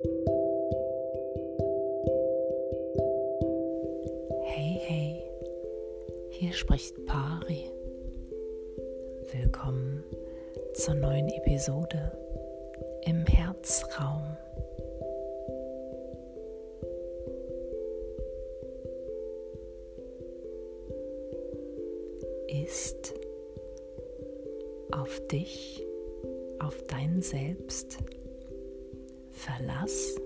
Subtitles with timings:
[0.00, 0.10] Hey,
[4.84, 5.22] hey,
[6.30, 7.68] hier spricht Pari.
[9.32, 10.04] Willkommen
[10.74, 12.12] zur neuen Episode
[13.06, 14.36] im Herzraum.
[22.46, 23.14] Ist
[24.92, 25.84] auf dich,
[26.60, 27.98] auf dein Selbst
[29.38, 30.16] Verlass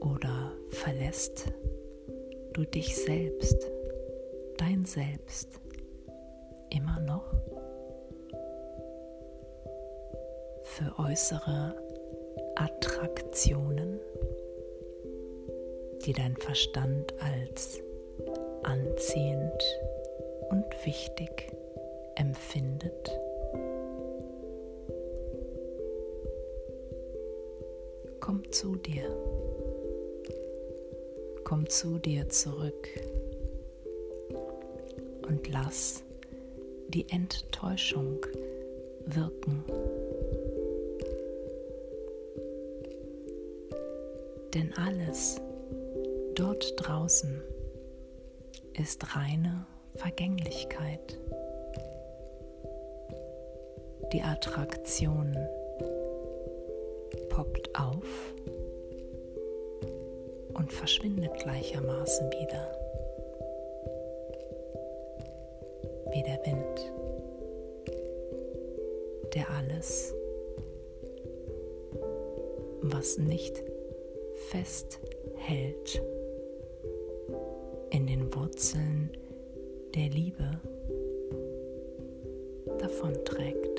[0.00, 1.46] oder verlässt
[2.52, 3.68] du dich selbst,
[4.56, 5.48] dein Selbst,
[6.70, 7.24] immer noch
[10.62, 11.74] für äußere
[12.54, 13.98] Attraktionen,
[16.04, 17.80] die dein Verstand als
[18.62, 19.60] anziehend
[20.50, 21.52] und wichtig
[22.14, 23.25] empfindet?
[28.26, 29.04] Komm zu dir.
[31.44, 32.88] Komm zu dir zurück
[35.28, 36.02] und lass
[36.88, 38.26] die Enttäuschung
[39.04, 39.62] wirken.
[44.54, 45.40] Denn alles
[46.34, 47.40] dort draußen
[48.76, 51.16] ist reine Vergänglichkeit.
[54.12, 55.36] Die Attraktion
[57.36, 58.34] poppt auf
[60.54, 62.72] und verschwindet gleichermaßen wieder,
[66.12, 66.92] wie der Wind,
[69.34, 70.14] der alles,
[72.80, 73.62] was nicht
[74.48, 76.02] festhält,
[77.90, 79.10] in den Wurzeln
[79.94, 80.58] der Liebe
[82.78, 83.75] davonträgt.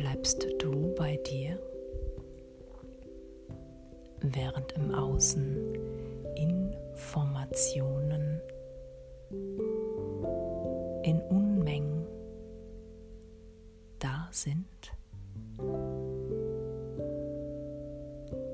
[0.00, 1.60] Bleibst du bei dir,
[4.22, 5.74] während im Außen
[6.36, 8.40] Informationen
[11.02, 12.06] in Unmengen
[13.98, 14.64] da sind?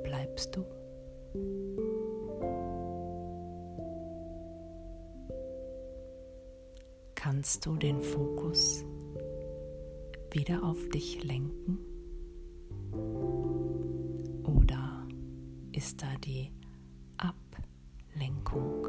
[0.03, 0.65] Bleibst du?
[7.15, 8.85] Kannst du den Fokus
[10.37, 11.79] wieder auf dich lenken?
[14.45, 15.07] Oder
[15.73, 16.51] ist da die
[17.17, 18.87] Ablenkung?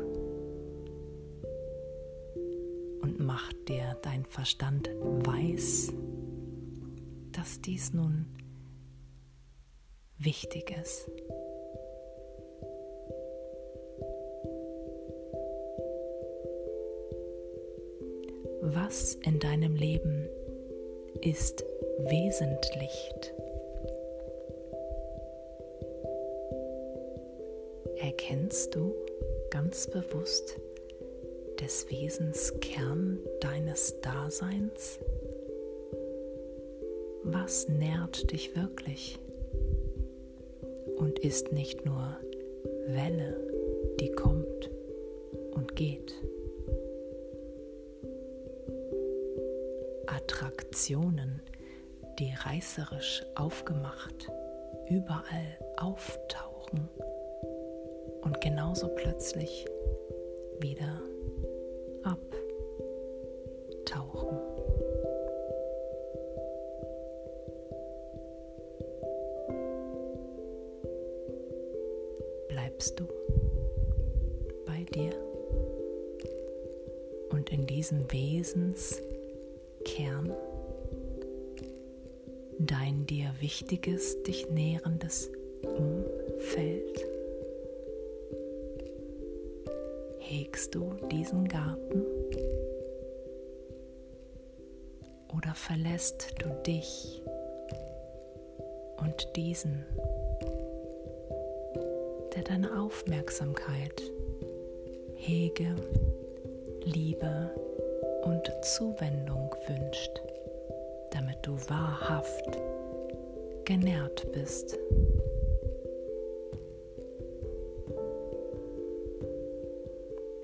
[3.01, 5.93] Und macht dir dein Verstand weiß,
[7.31, 8.25] dass dies nun
[10.17, 11.09] wichtig ist?
[18.61, 20.27] Was in deinem Leben
[21.21, 21.63] ist
[21.99, 23.11] wesentlich.
[27.97, 28.93] Erkennst du
[29.49, 30.59] ganz bewusst
[31.59, 34.99] des Wesens Kern deines Daseins?
[37.23, 39.19] Was nährt dich wirklich
[40.97, 42.17] und ist nicht nur
[42.87, 43.35] Welle,
[43.99, 44.36] die kommt
[50.27, 51.41] Attraktionen,
[52.19, 54.29] die reißerisch aufgemacht
[54.89, 56.89] überall auftauchen
[58.23, 59.65] und genauso plötzlich
[60.59, 61.01] wieder
[62.03, 62.37] abtauchen.
[72.49, 73.07] Bleibst du
[74.65, 75.13] bei dir
[77.29, 79.01] und in diesem Wesens
[79.85, 80.33] Kern,
[82.59, 85.31] dein dir wichtiges, dich nährendes
[85.63, 87.05] Umfeld?
[90.19, 92.03] Hegst du diesen Garten?
[95.35, 97.21] Oder verlässt du dich
[98.97, 99.85] und diesen,
[102.35, 104.01] der deine Aufmerksamkeit,
[105.15, 105.75] Hege,
[106.83, 107.51] Liebe
[108.27, 110.21] und Zuwendung wünscht,
[111.11, 112.59] damit du wahrhaft
[113.63, 114.77] genährt bist.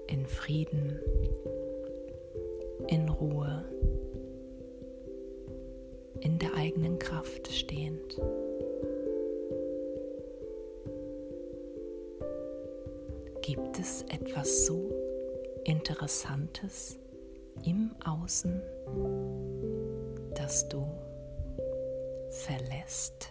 [0.08, 0.98] In Frieden,
[2.88, 3.66] in Ruhe,
[6.22, 8.18] in der eigenen Kraft stehend.
[13.42, 14.90] Gibt es etwas so
[15.66, 16.98] Interessantes
[17.64, 18.62] im Außen,
[20.36, 20.86] das du
[22.30, 23.30] verlässt,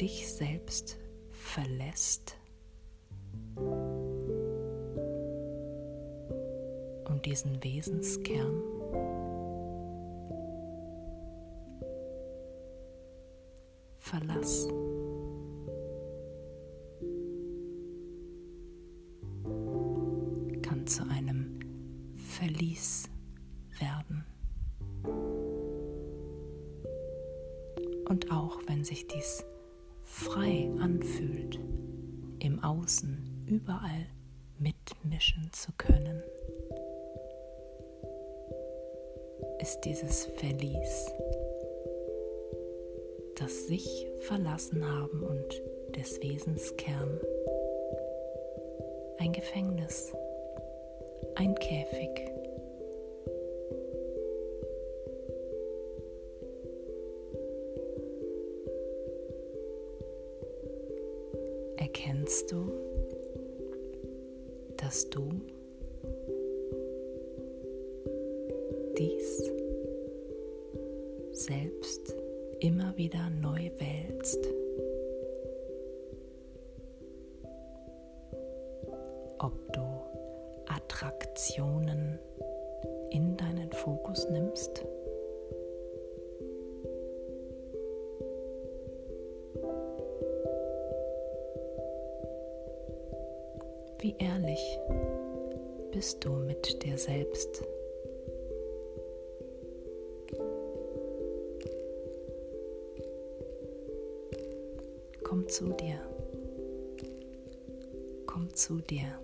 [0.00, 0.96] dich selbst
[1.30, 2.36] verlässt
[7.08, 8.62] und diesen Wesenskern
[13.98, 14.68] verlass.
[22.38, 23.08] Verlies
[23.78, 24.24] werden.
[28.08, 29.44] Und auch wenn sich dies
[30.02, 31.58] frei anfühlt,
[32.40, 34.06] im Außen überall
[34.58, 36.22] mitmischen zu können,
[39.60, 41.12] ist dieses Verlies
[43.44, 45.62] das sich verlassen haben und
[45.96, 47.20] des Wesens Kern.
[49.18, 50.12] Ein Gefängnis,
[51.36, 52.10] ein Käfig.
[61.76, 62.72] Erkennst du,
[64.76, 65.28] dass du
[68.96, 69.50] dies
[71.32, 72.14] selbst
[72.60, 74.48] immer wieder neu wählst.
[79.38, 79.93] Ob du
[80.68, 82.18] Attraktionen
[83.10, 84.84] in deinen Fokus nimmst.
[94.00, 94.78] Wie ehrlich
[95.92, 97.64] bist du mit dir selbst?
[105.22, 105.98] Komm zu dir.
[108.26, 109.18] Komm zu dir.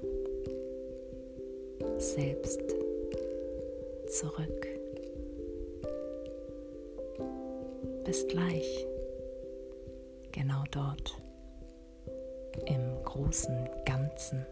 [2.00, 2.62] Selbst
[4.08, 4.66] zurück.
[8.04, 8.86] Bis gleich.
[10.32, 11.20] Genau dort.
[12.64, 14.46] Im großen Ganzen.